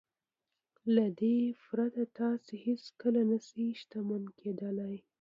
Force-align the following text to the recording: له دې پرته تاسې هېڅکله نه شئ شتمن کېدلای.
له 0.95 1.05
دې 1.19 1.37
پرته 1.65 2.03
تاسې 2.19 2.53
هېڅکله 2.65 3.21
نه 3.29 3.37
شئ 3.47 3.65
شتمن 3.79 4.23
کېدلای. 4.39 4.97